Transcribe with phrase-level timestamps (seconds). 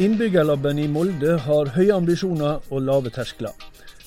[0.00, 3.52] Innbyggerlaben i Molde har høye ambisjoner og lave terskler.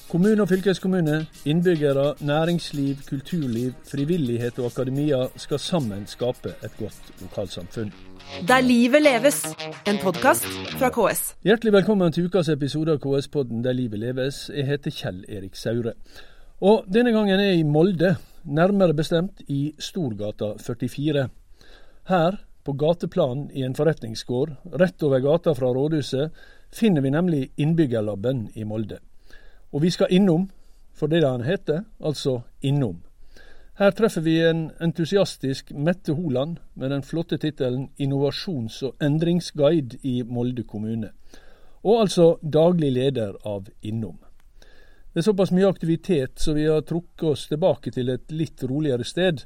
[0.09, 7.91] Kommune og fylkeskommune, innbyggere, næringsliv, kulturliv, frivillighet og akademia skal sammen skape et godt lokalsamfunn.
[8.47, 9.37] Der livet leves,
[9.85, 10.47] en podkast
[10.79, 11.35] fra KS.
[11.45, 14.47] Hjertelig velkommen til ukas episode av KS-podden Der livet leves.
[14.49, 15.93] Jeg heter Kjell Erik Saure.
[16.61, 21.27] Og denne gangen er jeg i Molde, nærmere bestemt i Storgata 44.
[22.09, 26.31] Her på gateplan i en forretningsgård rett over gata fra rådhuset
[26.73, 28.99] finner vi nemlig Innbyggerlaben i Molde.
[29.73, 30.49] Og vi skal innom,
[30.93, 33.01] for det han heter, altså innom.
[33.73, 40.21] Her treffer vi en entusiastisk Mette Holand med den flotte tittelen Innovasjons- og endringsguide i
[40.21, 41.09] Molde kommune.
[41.83, 44.19] Og altså daglig leder av Innom.
[45.13, 49.05] Det er såpass mye aktivitet, så vi har trukket oss tilbake til et litt roligere
[49.05, 49.43] sted.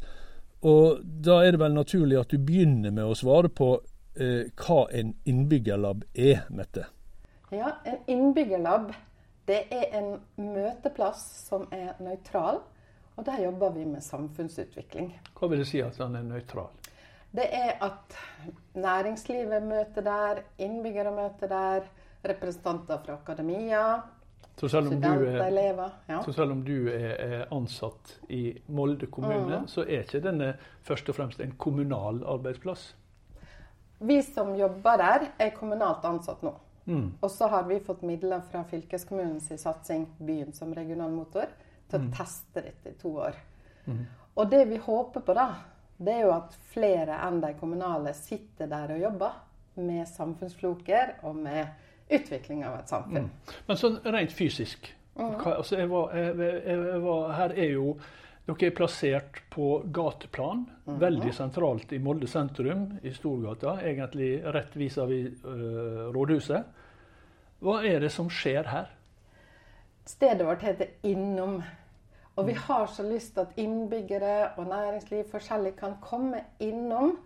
[0.65, 3.75] Og da er det vel naturlig at du begynner med å svare på
[4.17, 6.87] eh, hva en innbyggerlab er, Mette.
[7.53, 8.89] Ja, en innbyggerlab
[9.47, 12.59] det er en møteplass som er nøytral.
[13.17, 15.13] Og der jobber vi med samfunnsutvikling.
[15.37, 16.67] Hva vil det si at den er nøytral?
[17.31, 18.17] Det er at
[18.77, 21.87] næringslivet møter der, innbyggere møter der,
[22.27, 23.83] representanter fra akademia,
[24.59, 26.23] så selv om du er, ja.
[26.23, 29.67] så om du er, ansatt i Molde kommune, mm.
[29.69, 30.55] så er ikke denne
[30.87, 32.87] først og fremst en kommunal arbeidsplass?
[33.99, 36.55] Vi som jobber der, er kommunalt ansatt nå.
[36.87, 37.07] Mm.
[37.21, 41.49] Og så har vi fått midler fra fylkeskommunens satsing Byen som regional motor
[41.89, 42.11] til å mm.
[42.17, 43.37] teste dette i to år.
[43.85, 44.05] Mm.
[44.37, 45.51] Og det vi håper på, da,
[45.97, 49.43] det er jo at flere enn de kommunale sitter der og jobber
[49.77, 51.67] med samfunnsfloker og med
[52.09, 53.27] utvikling av et samfunn.
[53.27, 53.57] Mm.
[53.67, 55.33] Men sånn rent fysisk mm.
[55.41, 57.97] hva, altså jeg var, jeg, jeg var, Her er jo
[58.47, 60.99] dere er plassert på gateplan, mm.
[61.01, 63.73] veldig sentralt i Molde sentrum, i Storgata.
[63.83, 66.85] Egentlig rett vis-à-vis uh, rådhuset.
[67.59, 68.87] Hva er det som skjer her?
[70.07, 71.59] Stedet vårt heter Innom.
[72.37, 77.17] Og vi har så lyst til at innbyggere og næringsliv forskjellig kan komme innom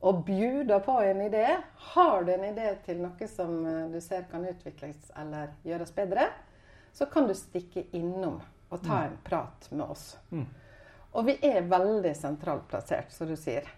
[0.00, 1.46] og bjuder på en idé.
[1.92, 6.28] Har du en idé til noe som eh, du ser kan utvikles eller gjøres bedre,
[6.92, 9.02] så kan du stikke innom og ta mm.
[9.06, 10.06] en prat med oss.
[10.30, 10.46] Mm.
[11.16, 13.68] Og vi er veldig sentralt plassert, som du sier.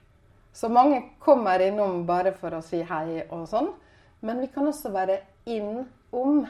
[0.53, 3.69] Så mange kommer innom bare for å si hei og sånn.
[4.27, 6.47] Men vi kan også være innom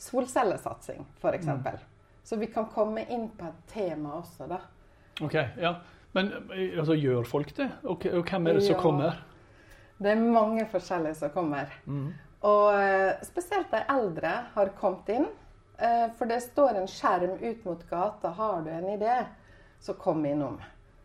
[0.00, 1.46] solcellesatsing, f.eks.
[1.46, 1.78] Mm.
[2.24, 4.60] Så vi kan komme inn på et tema også, da.
[5.24, 5.74] Ok, ja.
[6.16, 6.32] Men
[6.78, 7.68] altså, gjør folk det?
[7.84, 9.20] Og, og hvem er det som ja, kommer?
[10.00, 11.70] Det er mange forskjellige som kommer.
[11.86, 12.08] Mm.
[12.48, 15.28] Og uh, spesielt de eldre har kommet inn.
[15.80, 18.34] Uh, for det står en skjerm ut mot gata.
[18.36, 19.22] Har du en idé,
[19.80, 20.58] så kom innom.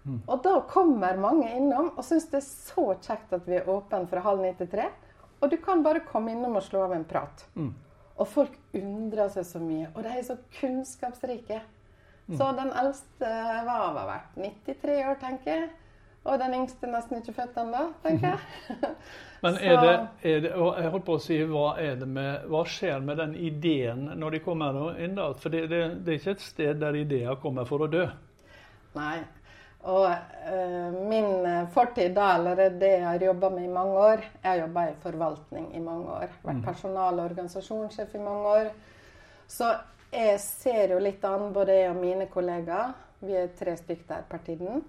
[0.05, 0.21] Mm.
[0.25, 4.05] Og da kommer mange innom og syns det er så kjekt at vi er åpne
[4.09, 4.89] fra halv ni til tre.
[5.41, 7.45] Og du kan bare komme innom og slå av en prat.
[7.57, 7.73] Mm.
[8.16, 9.89] Og folk undrer seg så mye.
[9.93, 11.59] Og de er så kunnskapsrike.
[12.27, 12.55] Så mm.
[12.57, 13.31] den eldste
[13.67, 15.67] var hva vært 93 år, tenker jeg.
[16.25, 18.93] Og den yngste nesten ikke født ennå, tenker jeg.
[19.45, 19.93] Men er det,
[20.25, 21.67] er det, jeg holdt på å si, hva,
[22.01, 25.13] med, hva, skjer med den ideen når de kommer inn?
[25.19, 25.29] da?
[25.37, 28.07] For det, det, det, er ikke et sted der ideer kommer for å dø.
[28.97, 29.19] Nei.
[29.85, 34.47] Og uh, min fortid da, eller det jeg har jobba med i mange år Jeg
[34.47, 36.31] har jobba i forvaltning i mange år.
[36.41, 36.65] Vært mm.
[36.65, 38.71] personal- og organisasjonssjef i mange år.
[39.45, 39.69] Så
[40.11, 42.93] jeg ser jo litt an, både jeg og mine kollegaer,
[43.25, 44.83] vi er tre stykker der per tiden,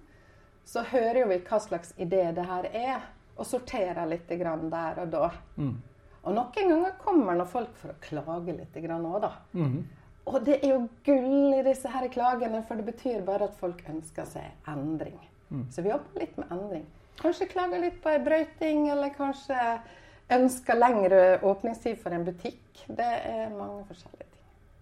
[0.67, 3.05] så hører jo vi hva slags idé det her er,
[3.37, 5.29] og sorterer litt der og da.
[5.55, 5.75] Mm.
[6.23, 9.31] Og noen ganger kommer nå folk for å klage litt òg, da.
[9.53, 9.85] Mm.
[10.27, 13.83] Og det er jo gull i disse her klagene, for det betyr bare at folk
[13.87, 15.19] ønsker seg endring.
[15.49, 15.67] Mm.
[15.71, 16.85] Så vi jobber litt med endring.
[17.21, 19.55] Kanskje klager litt på ei brøyting, eller kanskje
[20.35, 22.83] ønsker lengre åpningstid for en butikk.
[22.87, 24.36] Det er mange forskjellige ting.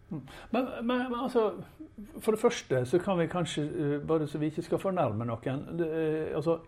[0.09, 1.47] Men, men, men, altså,
[2.21, 5.63] for det første så kan vi kanskje, eh, bare så vi ikke skal fornærme noen
[5.79, 6.59] det, eh, altså,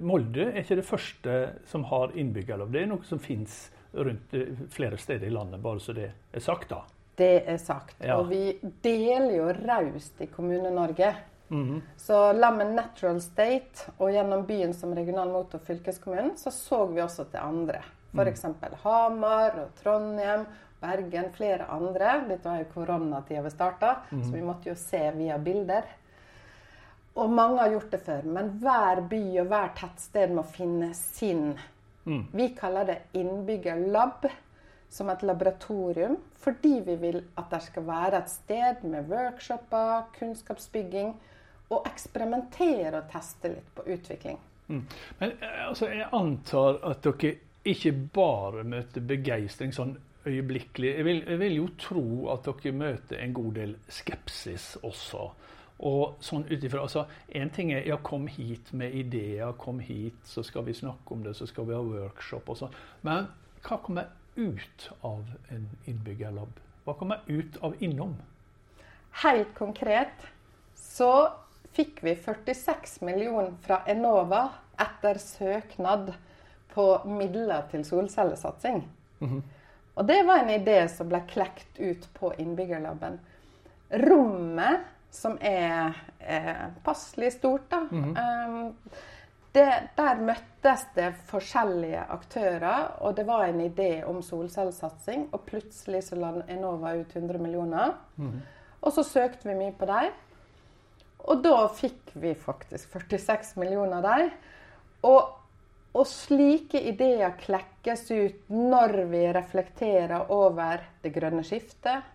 [0.00, 1.38] Molde er ikke det første
[1.70, 2.72] som har innbyggerlov.
[2.72, 6.44] Det er noe som fins rundt eh, flere steder i landet, bare så det er
[6.44, 6.70] sagt.
[6.70, 6.82] da.
[7.18, 7.96] Det er sagt.
[8.04, 8.20] Ja.
[8.20, 11.14] Og vi deler jo raust i Kommune-Norge.
[11.48, 11.80] Mm -hmm.
[11.96, 17.00] Så la meg Natural State og gjennom byen som regional motor fylkeskommunen, så så vi
[17.00, 17.82] også til andre.
[18.14, 18.44] F.eks.
[18.44, 18.54] Mm.
[18.82, 20.46] Hamar og Trondheim
[20.80, 22.24] Bergen, flere andre.
[22.28, 24.24] Dette var jo koronatida vi starta, mm.
[24.24, 25.88] så vi måtte jo se via bilder.
[27.18, 31.48] Og mange har gjort det før, men hver by og hver tettsted må finne sin.
[32.06, 32.28] Mm.
[32.32, 34.28] Vi kaller det innbyggerlab,
[34.88, 41.10] som et laboratorium, fordi vi vil at det skal være et sted med workshoper, kunnskapsbygging,
[41.68, 44.38] og eksperimentere og teste litt på utvikling.
[44.68, 44.84] Mm.
[45.18, 45.34] Men
[45.66, 47.34] altså, jeg antar at dere
[47.68, 50.96] ikke bare møter begeistring sånn øyeblikkelig.
[50.96, 55.30] Jeg vil, jeg vil, jo tro at dere møter en god del skepsis også.
[55.78, 60.42] Og sånn utifra, altså, En ting er ja, kom hit med ideer, kom hit, så
[60.42, 62.78] skal vi snakke om det, så skal vi ha workshop og sånn.
[63.02, 63.28] Men
[63.62, 65.22] hva kommer ut av
[65.54, 66.58] en innbyggerlab?
[66.84, 68.16] Hva kommer ut av innom?
[69.22, 70.26] Helt konkret
[70.78, 71.12] så
[71.76, 74.48] fikk vi 46 millioner fra Enova
[74.78, 76.12] etter søknad
[76.72, 78.82] på midler til solcellesatsing.
[79.20, 79.42] Mm -hmm.
[79.98, 83.16] Og det var en idé som ble klekt ut på innbyggerlaben.
[83.90, 87.70] Rommet som er, er passelig stort.
[87.70, 87.80] Da.
[87.90, 88.72] Mm -hmm.
[89.52, 95.28] det, der møttes det forskjellige aktører, og det var en idé om solcellesatsing.
[95.32, 97.94] Og plutselig så la Enova ut 100 millioner.
[98.16, 98.40] Mm -hmm.
[98.80, 100.12] Og så søkte vi mye på dem.
[101.18, 104.30] Og da fikk vi faktisk 46 millioner der.
[105.02, 105.37] Og,
[105.98, 112.06] og slike ideer klekkes ut når vi reflekterer over det grønne skiftet,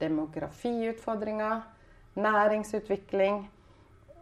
[0.00, 1.60] demografiutfordringer
[2.14, 3.42] næringsutvikling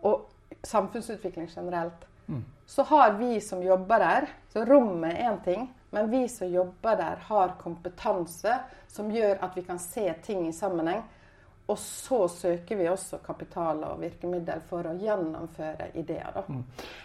[0.03, 0.27] og
[0.62, 2.45] samfunnsutvikling generelt, mm.
[2.67, 6.97] så har vi som jobber der Så rommet er én ting, men vi som jobber
[6.97, 8.55] der, har kompetanse
[8.89, 11.03] som gjør at vi kan se ting i sammenheng.
[11.69, 16.38] Og så søker vi også kapital og virkemiddel for å gjennomføre ideer.
[16.49, 16.62] Mm.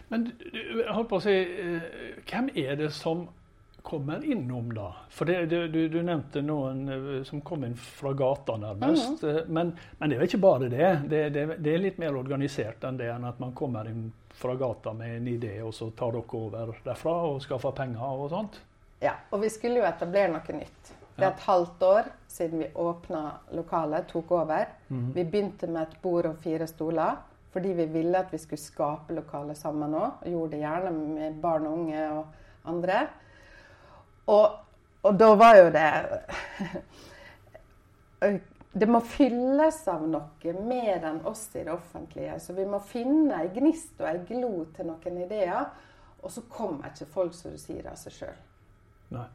[0.10, 3.26] Men jeg holdt på å si, eh, hvem er det som
[3.84, 4.94] kommer innom, da?
[5.10, 9.24] For det, det, du, du, nevnte noen eh, som kom inn fra gata, nærmest.
[9.24, 9.48] Mm -hmm.
[9.48, 11.02] men, men, det er jo ikke bare det.
[11.10, 11.74] Det, det.
[11.74, 15.28] er litt mer organisert enn det enn at man kommer inn fra gata med en
[15.28, 18.62] idé, og så tar dere over derfra og skaffer penger og sånt?
[19.00, 21.03] Ja, og vi skulle jo etablere noe nytt.
[21.16, 23.22] Det er et halvt år siden vi åpna
[23.54, 24.66] lokalet, tok over.
[24.88, 25.12] Mm.
[25.14, 27.22] Vi begynte med et bord og fire stoler
[27.54, 30.24] fordi vi ville at vi skulle skape lokalet sammen òg.
[30.26, 32.26] Gjorde det gjerne med barn og unge og
[32.66, 33.04] andre.
[34.34, 34.56] Og,
[35.04, 35.92] og da var jo det
[38.74, 42.40] Det må fylles av noe mer enn oss i det offentlige.
[42.42, 45.68] Så vi må finne ei gnist og ei glo til noen ideer.
[46.24, 48.40] Og så kommer ikke folk, som du sier, av seg sjøl.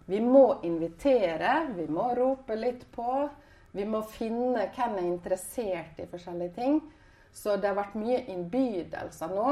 [0.07, 3.29] Vi må invitere, vi må rope litt på.
[3.73, 6.81] Vi må finne hvem er interessert i forskjellige ting.
[7.33, 9.51] Så det har vært mye innbydelser nå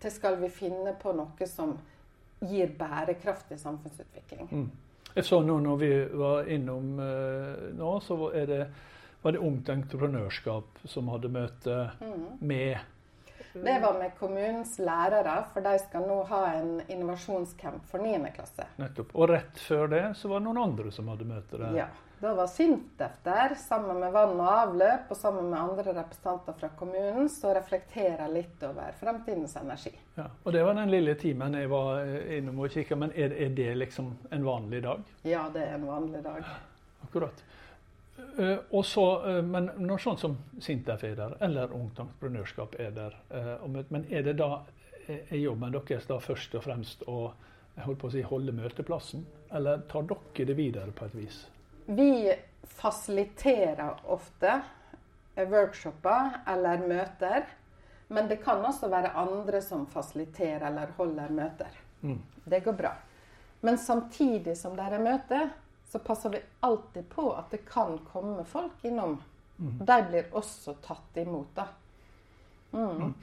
[0.00, 1.74] til skal vi finne på noe som
[2.40, 4.46] gir bærekraftig samfunnsutvikling.
[4.48, 4.70] Mm.
[5.14, 5.90] Jeg så nå når vi
[6.22, 8.16] var innom uh, nå, så
[8.46, 8.62] det,
[9.22, 12.24] var det Ungt Entreprenørskap som hadde møte mm.
[12.40, 12.78] med
[13.52, 18.20] Det var med kommunens lærere, for de skal nå ha en innovasjonscamp for 9.
[18.36, 18.68] klasse.
[18.78, 19.10] Nettopp.
[19.16, 21.74] Og rett før det så var det noen andre som hadde møte der.
[21.82, 21.88] Ja.
[22.20, 26.68] Da var Sintef der, sammen med vann og avløp og sammen med andre representanter fra
[26.76, 29.94] kommunen, som reflekterer litt over fremtidens energi.
[30.18, 32.04] Ja, og Det var den lille timen jeg var
[32.36, 32.98] innom og kikka.
[33.00, 35.00] Men er, er, det liksom en vanlig dag?
[35.24, 36.44] Ja, det er en vanlig dag.
[37.08, 37.40] Akkurat.
[38.38, 43.16] Uh, så, uh, men når sånn som Sintef er der, eller Ungt Entreprenørskap er der,
[43.34, 44.50] uh, men er det da
[45.10, 47.32] er jobben deres da først og fremst å,
[47.82, 51.40] å si, holde møteplassen, eller tar dere det videre på et vis?
[51.90, 52.12] Vi
[52.78, 54.60] fasiliterer ofte
[55.34, 57.48] workshoper eller møter.
[58.10, 61.76] Men det kan også være andre som fasiliterer eller holder møter.
[62.02, 62.18] Mm.
[62.44, 62.90] Det går bra.
[63.60, 65.40] Men samtidig som det er møte,
[65.90, 69.18] så passer vi alltid på at det kan komme folk innom.
[69.58, 69.78] Mm.
[69.86, 71.66] De blir også tatt imot, da.
[72.72, 72.96] Mm.
[73.02, 73.14] mm.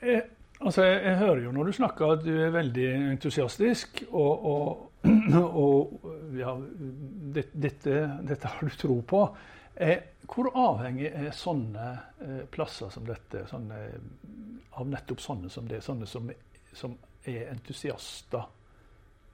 [0.00, 0.22] Eh,
[0.60, 4.84] altså, jeg, jeg, hører jo når du snakker at du er veldig entusiastisk og, og
[5.64, 6.56] og ja,
[7.34, 9.22] dette, dette, har du tro på.
[9.76, 9.98] Eh,
[10.28, 11.90] hvor avhengig er sånne
[12.24, 13.78] eh, plasser som dette sånne,
[14.80, 15.84] av nettopp sånne som det?
[15.84, 16.32] Sånne som,
[16.74, 16.96] som
[17.28, 18.48] er entusiaster?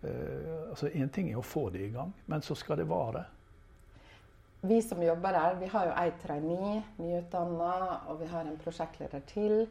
[0.05, 3.25] Eh, altså Én ting er å få det i gang, men så skal det vare.
[4.65, 7.75] Vi som jobber her, vi har jo ei trainee, nyutdanna,
[8.09, 9.67] og vi har en prosjektleder til.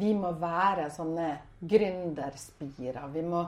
[0.00, 1.28] Vi må være sånne
[1.60, 3.08] gründerspirer.
[3.12, 3.42] Vi må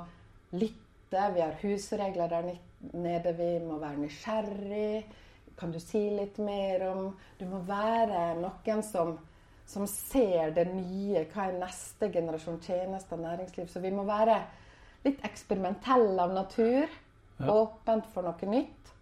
[0.52, 2.48] lytte vi har husregler der
[2.92, 3.32] nede.
[3.36, 5.04] Vi må være nysgjerrig.
[5.56, 9.18] Kan du si litt mer om Du må være noen som,
[9.68, 11.26] som ser det nye.
[11.32, 13.68] Hva er neste generasjon tjenester, næringsliv?
[13.68, 14.40] Så vi må være
[15.04, 16.90] litt eksperimentell av natur.
[17.38, 17.54] Ja.
[17.54, 18.92] Åpent for noe nytt.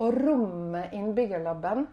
[0.00, 1.84] Og rommet Innbyggerlaben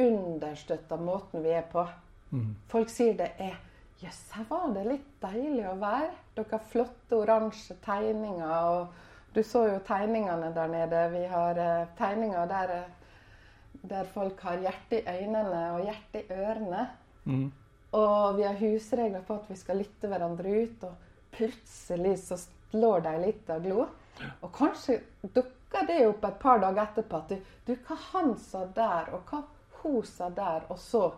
[0.00, 1.86] understøtter måten vi er på.
[2.34, 2.50] Mm.
[2.68, 3.54] Folk sier det er
[4.02, 6.10] Jøss, yes, her var det litt deilig å være.
[6.34, 8.50] Dere har flotte oransje tegninger.
[8.50, 11.04] og Du så jo tegningene der nede.
[11.14, 16.36] Vi har eh, tegninger der, eh, der, folk har hjerte i øynene og hjerte i
[16.36, 16.88] ørene.
[17.24, 17.46] Mm.
[17.94, 20.84] Og vi har husregler på at vi skal lytte hverandre ut.
[20.90, 22.40] Og plutselig så
[22.74, 23.86] slår deg litt av glo.
[24.40, 28.64] Og kanskje dukker det opp et par dager etterpå at du, du hva han sa
[28.74, 29.42] der, og hva
[29.82, 31.08] hun sa der, og så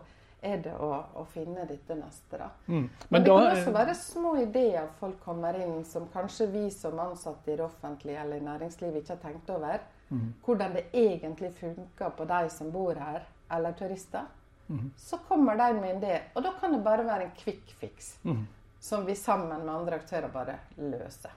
[0.41, 2.37] er det å, å finne dette neste.
[2.37, 2.49] da.
[2.67, 2.83] Mm.
[2.83, 6.65] Men, Men det da kan også være små ideer folk kommer inn som kanskje vi
[6.73, 9.85] som ansatte i det offentlige eller i næringslivet ikke har tenkt over.
[10.09, 10.27] Mm.
[10.45, 14.27] Hvordan det egentlig funker på de som bor her, eller turister.
[14.67, 14.91] Mm.
[14.99, 18.17] Så kommer de med en idé, og da kan det bare være en quick fix.
[18.23, 18.45] Mm.
[18.79, 21.31] Som vi sammen med andre aktører bare løser.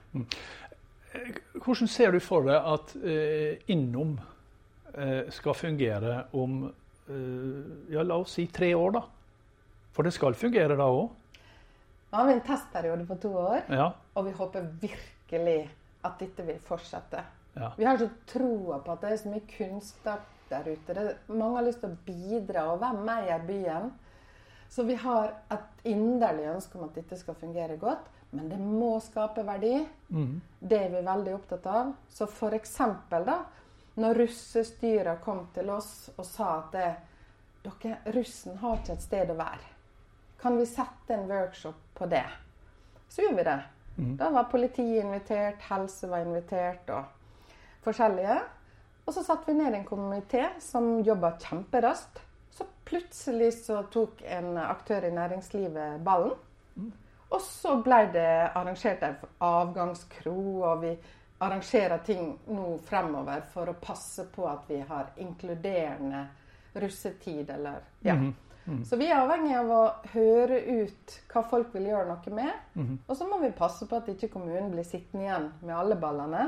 [1.65, 4.13] Hvordan ser du for deg at eh, Innom
[4.95, 6.61] eh, skal fungere om
[7.09, 9.01] eh, ja, la oss si tre år, da?
[9.91, 11.09] For det skal fungere da òg?
[12.11, 13.89] Nå har vi en testperiode på to år, Ja.
[14.15, 15.59] og vi håper virkelig
[16.03, 17.23] at dette vil fortsette.
[17.55, 17.71] ja.
[17.77, 20.93] Vi har så troa på at det er så mye kunnskap der ute.
[20.95, 23.91] Det, mange har lyst til å bidra og hvem eier byen.
[24.71, 28.07] Så vi har et inderlig ønske om at dette skal fungere godt.
[28.31, 29.73] Men det må skape verdi.
[30.07, 30.37] Mm.
[30.59, 31.89] Det er vi veldig opptatt av.
[32.07, 32.77] Så f.eks.
[33.11, 33.35] da,
[33.99, 36.87] når russestyret kom til oss og sa at det,
[37.65, 39.75] dere, russen har ikke et sted å være.
[40.39, 42.25] Kan vi sette en workshop på det?
[43.11, 43.59] Så gjorde vi det.
[44.17, 47.03] Da var politiet invitert, helse var invitert og
[47.83, 48.39] forskjellige.
[49.03, 52.21] Og så satte vi ned en komité som jobba kjemperaskt.
[52.51, 56.35] Så plutselig så tok en aktør i næringslivet ballen.
[57.31, 59.15] Og så ble det arrangert en
[59.47, 60.91] avgangskro, og vi
[61.41, 66.25] arrangerer ting nå fremover for å passe på at vi har inkluderende
[66.73, 68.17] russetid, eller ja.
[68.85, 69.79] Så vi er avhengig av å
[70.13, 72.51] høre ut hva folk vil gjøre noe med.
[73.09, 76.43] Og så må vi passe på at ikke kommunen blir sittende igjen med alle ballene.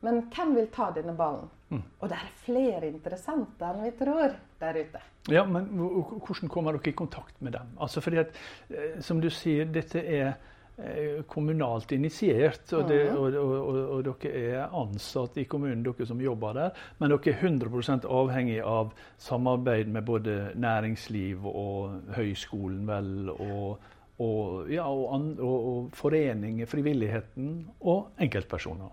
[0.00, 1.50] Men hvem vil ta denne ballen?
[1.98, 5.02] Og det er flere interessante enn vi tror der ute.
[5.28, 7.74] Ja, men hvordan kommer dere i kontakt med dem?
[7.80, 8.38] Altså fordi at,
[8.70, 10.32] eh, Som du sier, dette er
[10.78, 16.06] eh, kommunalt initiert, og, det, og, og, og, og dere er ansatt i kommunen, dere
[16.06, 16.82] som jobber der.
[16.98, 24.84] Men dere er 100% avhengig av samarbeid med både næringsliv og høyskolen, vel, og, ja,
[24.88, 28.92] og, foreninger, frivilligheten og enkeltpersoner.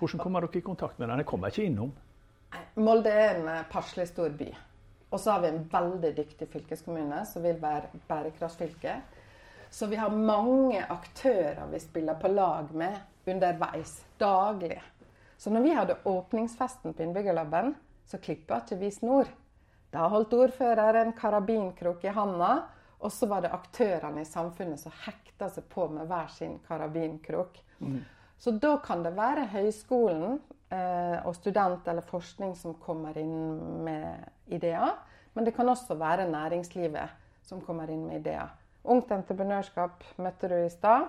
[0.00, 1.20] Hvordan kommer dere i kontakt med dem?
[1.20, 1.92] Jeg kommer ikke innom.
[2.80, 4.50] Molde er en eh, passelig stor by.
[5.10, 9.00] Og så har vi en veldig dyktig fylkeskommune som vil være bærekraftfylke.
[9.70, 14.80] Så vi har mange aktører vi spiller på lag med underveis, daglig.
[15.36, 17.74] Så når vi hadde åpningsfesten på Innbyggerlaben,
[18.06, 19.30] så klippa ikke vi snor.
[19.90, 22.52] Da holdt ordfører en karabinkrok i handa,
[23.00, 27.58] og så var det aktørene i samfunnet som hekta seg på med hver sin karabinkrok.
[28.38, 30.38] Så da kan det være høyskolen
[30.70, 34.92] og student eller forskning som kommer inn med ideer.
[35.34, 38.52] Men det kan også være næringslivet som kommer inn med ideer.
[38.84, 41.08] Ungt entreprenørskap møtte du i stad.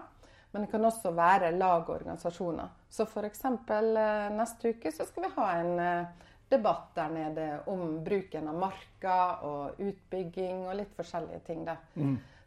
[0.52, 2.72] Men det kan også være lag og organisasjoner.
[2.90, 3.46] Så f.eks.
[3.46, 8.58] Eh, neste uke så skal vi ha en eh, debatt der nede om bruken av
[8.60, 11.64] marka og utbygging og litt forskjellige ting.
[11.68, 11.78] Da.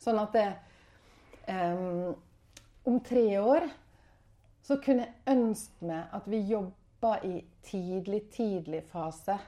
[0.05, 0.49] Sånn at det
[1.49, 2.13] um,
[2.85, 3.65] Om tre år
[4.65, 6.43] så kunne jeg ønske meg at vi
[7.05, 9.39] jobba i tidlig, tidlig fase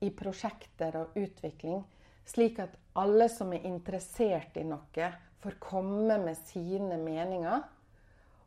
[0.00, 1.84] i prosjekter og utvikling,
[2.24, 5.08] slik at alle som er interessert i noe,
[5.40, 7.62] får komme med sine meninger.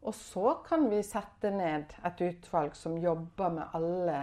[0.05, 4.19] Og så kan vi sette ned et utvalg som jobber med alle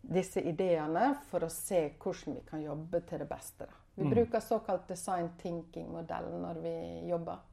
[0.00, 3.68] disse ideene for å se hvordan vi kan jobbe til det beste.
[3.94, 6.76] Vi bruker såkalt design thinking-modell når vi
[7.10, 7.44] jobber.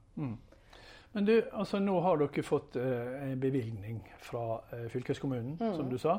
[1.12, 5.96] Men du, altså nå har dere fått eh, en bevilgning fra eh, fylkeskommunen, som du
[5.98, 6.18] sa.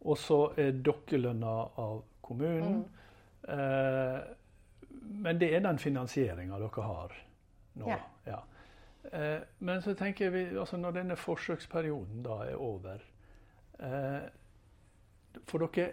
[0.00, 2.84] Og så er dere lønna av kommunen.
[3.48, 4.18] Eh,
[5.24, 7.16] men det er den finansieringa dere har
[7.80, 7.88] nå.
[7.88, 7.98] Ja.
[8.28, 8.42] Ja.
[9.12, 13.02] Eh, men så tenker vi, altså når denne forsøksperioden da er over
[13.80, 14.28] eh,
[15.48, 15.92] For dere,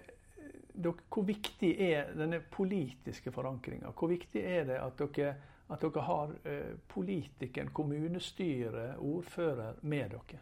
[0.73, 3.93] dere, hvor viktig er denne politiske forankringa?
[3.95, 5.35] Hvor viktig er det at dere,
[5.67, 10.39] at dere har eh, politikeren, kommunestyret, ordfører med dere?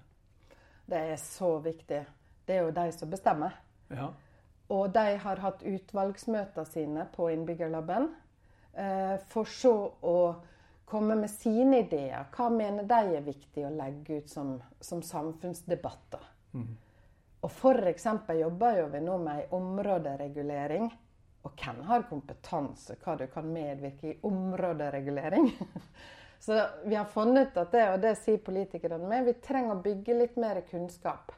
[0.86, 2.04] Det er så viktig.
[2.46, 3.56] Det er jo de som bestemmer.
[3.90, 4.12] Ja.
[4.70, 8.12] Og de har hatt utvalgsmøter sine på Innbyggerlaben.
[8.74, 10.18] Eh, for så å
[10.86, 12.28] komme med sine ideer.
[12.34, 16.34] Hva mener de er viktig å legge ut som, som samfunnsdebatter?
[17.46, 18.06] Og f.eks.
[18.40, 20.90] jobber jo vi nå med ei områderegulering.
[21.46, 25.52] Og hvem har kompetanse hva du kan medvirke i områderegulering?
[26.46, 29.82] Så vi har funnet ut at det, og det sier politikerne med, vi trenger å
[29.86, 31.32] bygge litt mer kunnskap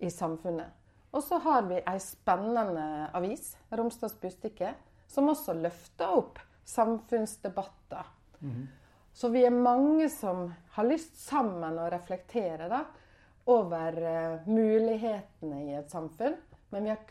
[0.00, 0.70] i samfunnet.
[1.10, 4.70] Og så har vi ei spennende avis, Romsdals Bustikke,
[5.10, 6.38] som også løfter opp
[6.70, 8.06] samfunnsdebatter.
[9.12, 12.84] Så vi er mange som har lyst sammen å reflektere, da.
[13.50, 16.36] over uh, mulighetene i et samfunn.
[16.70, 17.08] Men vi har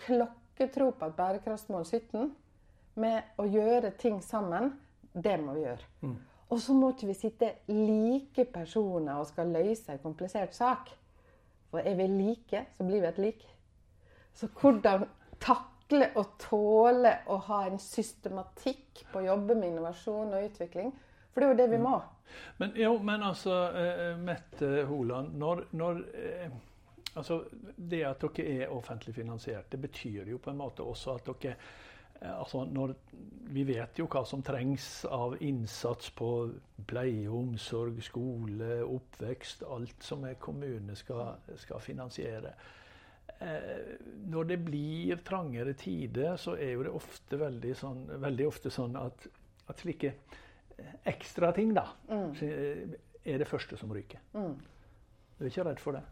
[0.59, 2.31] klokketro på at bærekraftsmål 17,
[2.99, 4.73] med å gjøre ting sammen,
[5.13, 5.85] det må vi gjøre.
[6.01, 6.17] Mm.
[6.49, 10.89] Og så må ikke vi sitte like personer og skal løse en komplisert sak.
[11.69, 13.45] For er vi like, så blir vi et lik.
[14.33, 15.05] Så hvordan
[15.39, 20.91] takle og tåle å ha en systematikk på å jobbe med innovasjon og utvikling?
[21.31, 21.99] For det er jo det vi må.
[22.57, 26.49] Men, jo, men altså, eh, Mette Holand, når, når eh,
[27.15, 27.43] altså,
[27.75, 31.55] Det at dere er offentlig finansiert, det betyr jo på en måte også at dere
[32.21, 32.95] eh, altså når,
[33.53, 36.31] Vi vet jo hva som trengs av innsats på
[36.87, 39.63] pleie, omsorg, skole, oppvekst.
[39.63, 42.53] Alt som en kommune skal, skal finansiere.
[43.39, 43.95] Eh,
[44.29, 48.97] når det blir trangere tider, så er jo det ofte veldig, sånn, veldig ofte sånn
[48.99, 49.27] at,
[49.69, 50.13] at slike
[51.09, 51.85] ekstra ting, da,
[53.25, 54.21] er det første som ryker.
[55.39, 56.03] Du er ikke redd for det?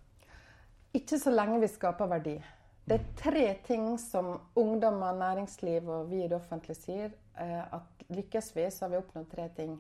[0.94, 2.38] Ikke så lenge vi skaper verdi.
[2.88, 7.12] Det er tre ting som ungdommer, næringsliv og vi i det offentlige sier.
[7.40, 9.80] eh, At lykkes vi, så har vi oppnådd tre ting.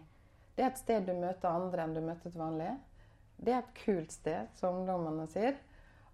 [0.56, 2.78] Det er et sted du møter andre enn du møter til vanlig.
[3.38, 5.56] Det er et kult sted, som ungdommene sier.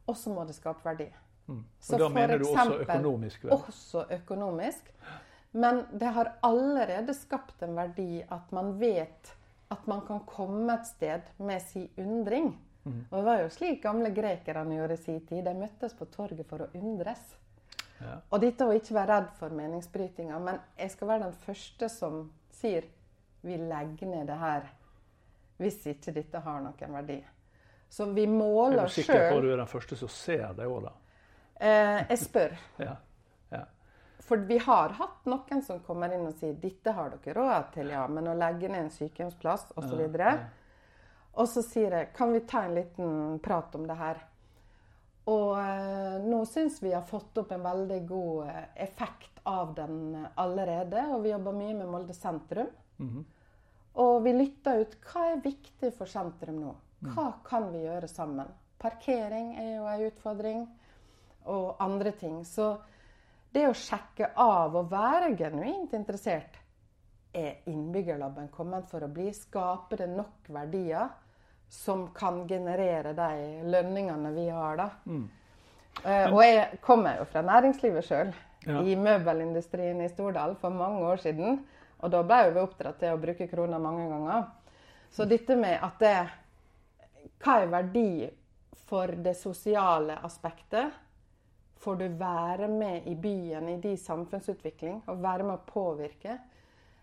[0.07, 1.07] Og så må det skape verdi.
[1.47, 1.63] Mm.
[1.93, 3.43] Og da mener du også økonomisk?
[3.43, 3.53] Vel?
[3.53, 4.91] Også økonomisk.
[5.53, 9.33] Men det har allerede skapt en verdi at man vet
[9.71, 12.53] at man kan komme et sted med sin undring.
[12.83, 15.45] Og det var jo slik gamle grekerne gjorde i sin tid.
[15.45, 17.21] De møttes på torget for å undres.
[18.03, 18.17] Ja.
[18.29, 20.39] Og dette å ikke være redd for meningsbrytinga.
[20.43, 22.89] Men jeg skal være den første som sier
[23.43, 24.67] vi legger ned det her
[25.61, 27.21] hvis ikke dette har noen verdi.
[27.93, 30.65] Så vi Er måler du sikker på at du er den første som ser det
[30.67, 30.93] òg, da?
[31.61, 32.55] Eh, jeg spør.
[32.87, 32.95] Ja.
[33.53, 33.61] ja.
[34.23, 37.91] For vi har hatt noen som kommer inn og sier dette har dere råd til,
[37.93, 40.01] ja, men å legge ned en sykehjemsplass osv.
[40.01, 40.62] Ja, ja.
[41.33, 44.19] Og så sier jeg kan vi ta en liten prat om det her.
[45.31, 50.25] Og eh, nå syns vi har fått opp en veldig god eh, effekt av den
[50.35, 51.07] allerede.
[51.15, 52.69] Og vi jobber mye med Molde sentrum.
[52.97, 53.23] Mhm.
[54.03, 56.71] Og vi lytter ut hva er viktig for sentrum nå.
[57.13, 58.47] Hva kan vi gjøre sammen?
[58.79, 60.63] Parkering er jo en utfordring,
[61.51, 62.39] og andre ting.
[62.47, 62.71] Så
[63.53, 66.59] det å sjekke av og være genuint interessert
[67.33, 69.31] Er innbyggerlabben kommet for å bli?
[69.33, 71.09] Skaper det nok verdier
[71.73, 73.29] som kan generere de
[73.73, 74.89] lønningene vi har, da?
[76.03, 78.33] Eh, og jeg kommer jo fra næringslivet sjøl,
[78.65, 78.79] Ja.
[78.79, 81.65] i møbelindustrien i Stordal for mange år siden.
[81.99, 84.45] Og da ble vi oppdratt til å bruke kroner mange ganger.
[85.11, 86.29] Så dette med at det
[87.43, 88.29] Hva er verdi
[88.87, 90.91] for det sosiale aspektet?
[91.83, 96.37] Får du være med i byen, i din samfunnsutvikling, og være med å påvirke?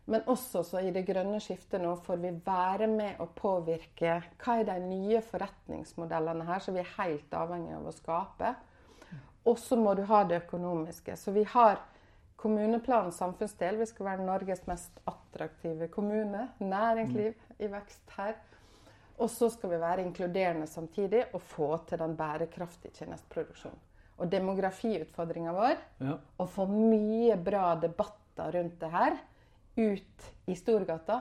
[0.07, 4.57] Men også så i det grønne skiftet nå får vi være med å påvirke hva
[4.59, 8.55] er de nye forretningsmodellene her som vi er helt avhengig av å skape.
[9.47, 11.17] Og så må du ha det økonomiske.
[11.17, 11.79] Så vi har
[12.41, 13.79] kommuneplanens samfunnsdel.
[13.81, 16.49] Vi skal være Norges mest attraktive kommune.
[16.61, 18.35] Næringsliv i vekst her.
[19.21, 23.81] Og så skal vi være inkluderende samtidig og få til den bærekraftige tjenesteproduksjonen.
[24.21, 26.19] Og demografiutfordringa vår, Ja.
[26.39, 29.19] å få mye bra debatter rundt det her
[29.77, 31.21] ut i Storgata,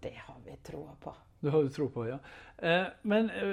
[0.00, 1.14] det har vi troa på.
[1.40, 2.18] Det har du tro på, ja.
[2.56, 3.50] Eh, men eh,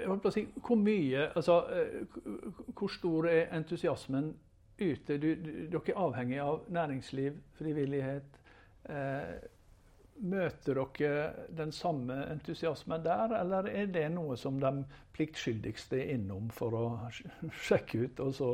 [0.00, 2.16] jeg holdt på å si, hvor mye Altså, eh,
[2.74, 4.32] hvor stor er entusiasmen
[4.80, 5.18] ute?
[5.18, 8.40] Du, du, dere er avhengig av næringsliv, frivillighet.
[8.90, 9.36] Eh,
[10.20, 14.82] møter dere den samme entusiasmen der, eller er det noe som de
[15.14, 16.84] pliktskyldigste er innom for å
[17.68, 18.50] sjekke ut, og så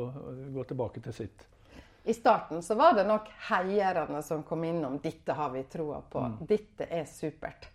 [0.53, 1.47] gå tilbake til sitt?
[2.07, 4.99] I starten så var det nok heierne som kom innom.
[5.03, 6.21] 'Dette har vi troa på.
[6.47, 7.67] Dette er supert'.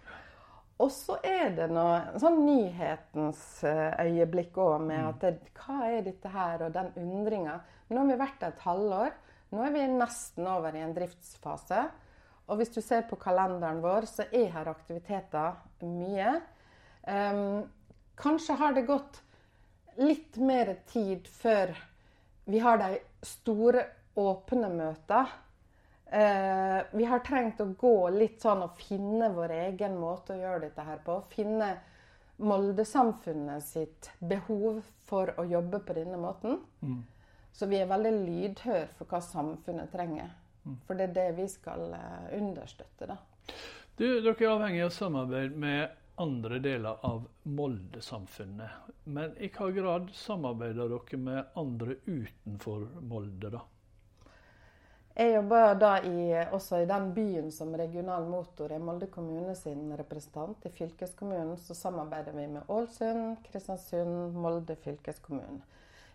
[0.81, 6.01] Og så er det noe sånn nyhetens eh, øyeblikk òg, med at det, hva er
[6.09, 7.59] dette her, og den undringa.
[7.93, 9.13] Nå har vi vært der et halvår.
[9.53, 11.85] Nå er vi nesten over i en driftsfase.
[12.49, 16.39] Og hvis du ser på kalenderen vår, så er her aktiviteter mye.
[17.05, 17.63] Um,
[18.17, 19.21] kanskje har det gått
[20.01, 21.77] litt mer tid før
[22.49, 25.31] vi har de store åpne møter.
[26.13, 30.67] Eh, vi har trengt å gå litt sånn og finne vår egen måte å gjøre
[30.67, 31.23] dette her på.
[31.33, 31.73] Finne
[32.43, 36.59] Molde-samfunnet sitt behov for å jobbe på denne måten.
[37.53, 40.33] Så vi er veldig lydhøre for hva samfunnet trenger.
[40.87, 43.19] For det er det vi skal eh, understøtte, da.
[43.97, 48.93] Du, dere er avhengig av samarbeid med andre deler av Molde-samfunnet.
[49.05, 53.63] Men i hva grad samarbeider dere med andre utenfor Molde, da?
[55.17, 56.21] Jeg jobber da i,
[56.57, 58.73] også i den byen som regional motor.
[58.73, 60.65] i Molde kommune sin representant.
[60.65, 65.61] I fylkeskommunen så samarbeider vi med Ålesund, Kristiansund, Molde fylkeskommune.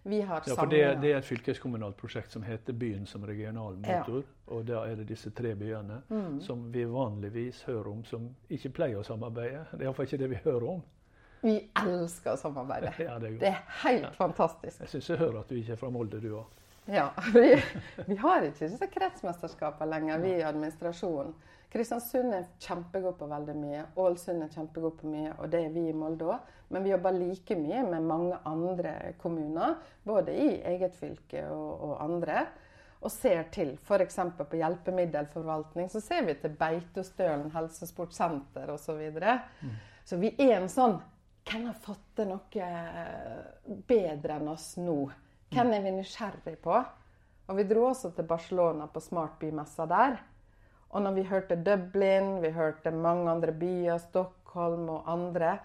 [0.08, 3.76] Vi har ja, for det, det, er et fylkeskommunalt prosjekt som heter Byen som regional
[3.76, 4.22] motor.
[4.22, 4.54] Ja.
[4.56, 6.38] Og da er det disse tre byene mm.
[6.42, 9.66] som vi vanligvis hører om som ikke pleier å samarbeide.
[9.74, 10.86] Det er iallfall ikke det vi hører om.
[11.42, 12.94] Vi elsker å samarbeide.
[13.10, 14.14] Ja, det, er det, er helt ja.
[14.16, 14.80] fantastisk.
[14.86, 16.64] Jeg syns jeg hører at du ikke er fra Molde, du òg.
[16.88, 17.12] Ja.
[17.34, 17.64] Vi,
[18.06, 21.34] vi, har ikke disse kretsmesterskapene lenger, vi i administrasjonen.
[21.68, 23.82] Kristiansund er kjempegod på veldig mye.
[24.00, 26.54] Ålesund er kjempegod på mye, og det er vi i Molde òg.
[26.72, 29.76] Men vi jobber like mye med mange andre kommuner,
[30.08, 32.46] både i eget fylke og, og andre.
[33.04, 34.18] Og ser til f.eks.
[34.40, 38.88] på hjelpemiddelforvaltning, så ser vi til Beitostølen helsesportsenter osv.
[38.88, 39.38] Så, videre.
[39.60, 39.78] mm.
[40.08, 41.00] så vi er en sånn
[41.48, 42.66] Hvem har fått til noe
[43.88, 44.98] bedre enn oss nå?
[45.54, 46.78] Hvem er vi nysgjerrig på?
[47.48, 50.18] Og vi dro også til Barcelona på Smartbymessa der.
[50.90, 55.58] Og når vi hørte Dublin, vi hørte mange andre byer, Stockholm og andre,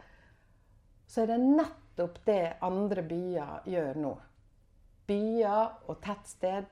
[1.06, 4.12] så er det nettopp det andre byer gjør nå.
[5.06, 6.70] Byer og tettsted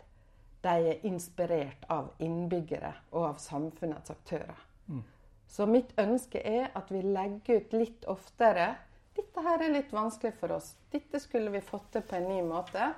[0.65, 4.59] de er inspirert av innbyggere og av samfunnets aktører.
[4.87, 5.03] Mm.
[5.51, 8.75] Så mitt ønske er at vi legger ut litt oftere
[9.21, 10.73] dette her er litt vanskelig for oss.
[10.91, 12.93] Dette skulle vi fått til på en ny måte.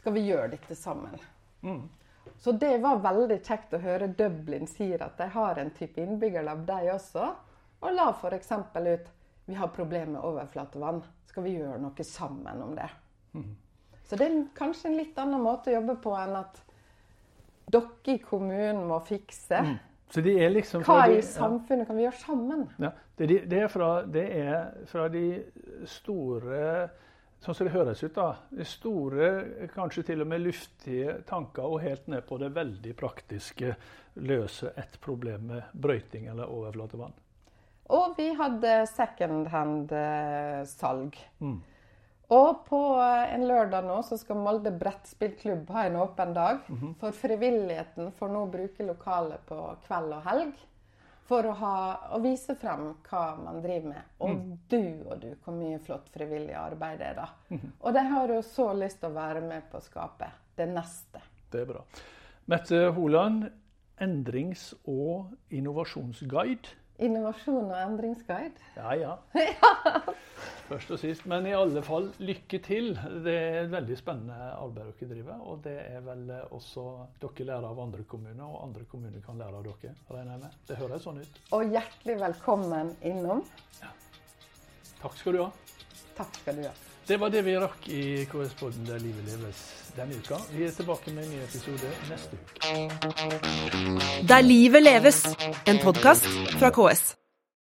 [0.00, 1.18] Skal vi gjøre dette sammen?
[1.62, 1.84] Mm.
[2.38, 6.64] Så det var veldig kjekt å høre Dublin sier at de har en type innbyggerlab,
[6.68, 7.30] de også.
[7.82, 8.52] Og la f.eks.
[8.52, 9.14] ut
[9.48, 11.02] vi har problemer med overflatevann.
[11.28, 12.88] Skal vi gjøre noe sammen om det?
[13.34, 13.52] Mm.
[14.04, 16.60] Så det er kanskje en litt annen måte å jobbe på enn at
[17.68, 19.60] dere i kommunen må fikse.
[19.64, 19.76] Mm.
[20.16, 22.64] Liksom Hva i samfunnet kan vi gjøre sammen?
[22.80, 25.42] Ja, det, det, er fra, det, er fra, de
[25.84, 26.88] store
[27.38, 28.32] Sånn som det høres ut, da.
[28.50, 29.28] De store,
[29.70, 33.76] kanskje til og med luftige tanker, og helt ned på det veldig praktiske
[34.26, 37.14] løse et problem med brøyting eller overflatevann.
[37.94, 41.14] Og vi hadde second hand-salg.
[41.14, 41.60] Eh, mm.
[42.28, 46.58] Og på eh, en lørdag nå så skal Molde brettspillklubb ha en åpen dag.
[46.68, 46.94] Mm -hmm.
[47.00, 50.52] For frivilligheten får nå bruke lokalet på kveld og helg.
[51.28, 54.02] For å, ha, å vise frem hva man driver med.
[54.18, 54.58] Og mm.
[54.68, 57.28] du og du, hvor mye flott frivillig arbeid det er da.
[57.48, 57.70] Mm -hmm.
[57.80, 61.20] Og de har jo så lyst til å være med på å skape det neste.
[61.52, 61.84] Det er bra.
[62.46, 63.50] Mette Holand,
[64.00, 66.68] endrings- og innovasjonsguide.
[66.98, 68.58] Innovasjon og endringsguide.
[68.74, 69.14] Ja, ja.
[70.68, 71.26] Først og sist.
[71.30, 72.90] Men i alle fall, lykke til.
[73.24, 75.44] Det er et veldig spennende arbeid dere driver.
[75.46, 76.88] Og det er vel også
[77.22, 79.94] dere lærer av andre kommuner, og andre kommuner kan lære av dere.
[80.10, 80.60] regner jeg med.
[80.68, 81.40] Det høres sånn ut.
[81.54, 83.46] Og hjertelig velkommen innom.
[83.80, 83.94] Ja.
[84.98, 85.50] Takk skal du ha.
[86.18, 86.76] Takk skal du ha.
[87.08, 89.60] Det var det vi rakk i KS-podden Der livet leves
[89.96, 90.36] denne uka.
[90.52, 92.68] Vi er tilbake med en ny episode neste uke.
[94.28, 95.22] Der livet leves,
[95.66, 97.14] en podkast fra KS.